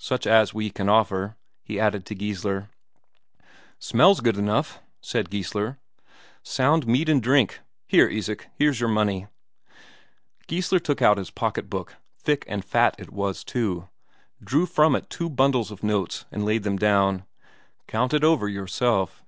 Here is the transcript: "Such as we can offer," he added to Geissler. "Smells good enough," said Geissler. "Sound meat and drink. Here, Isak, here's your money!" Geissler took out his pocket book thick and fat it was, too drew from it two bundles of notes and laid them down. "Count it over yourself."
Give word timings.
"Such 0.00 0.26
as 0.26 0.52
we 0.52 0.70
can 0.70 0.88
offer," 0.88 1.36
he 1.62 1.78
added 1.78 2.04
to 2.06 2.16
Geissler. 2.16 2.68
"Smells 3.78 4.18
good 4.20 4.36
enough," 4.36 4.80
said 5.00 5.30
Geissler. 5.30 5.78
"Sound 6.42 6.88
meat 6.88 7.08
and 7.08 7.22
drink. 7.22 7.60
Here, 7.86 8.08
Isak, 8.08 8.48
here's 8.56 8.80
your 8.80 8.88
money!" 8.88 9.28
Geissler 10.48 10.80
took 10.80 11.00
out 11.00 11.16
his 11.16 11.30
pocket 11.30 11.70
book 11.70 11.94
thick 12.18 12.44
and 12.48 12.64
fat 12.64 12.96
it 12.98 13.12
was, 13.12 13.44
too 13.44 13.88
drew 14.42 14.66
from 14.66 14.96
it 14.96 15.08
two 15.08 15.30
bundles 15.30 15.70
of 15.70 15.84
notes 15.84 16.24
and 16.32 16.44
laid 16.44 16.64
them 16.64 16.76
down. 16.76 17.24
"Count 17.86 18.12
it 18.12 18.24
over 18.24 18.48
yourself." 18.48 19.22